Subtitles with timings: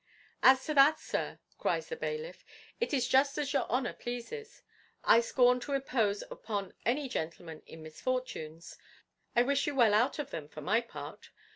[0.41, 2.43] "As to that, sir," cries the bailiff,
[2.79, 4.63] "it is just as your honour pleases.
[5.03, 8.79] I scorn to impose upon any gentleman in misfortunes:
[9.35, 11.29] I wish you well out of them, for my part.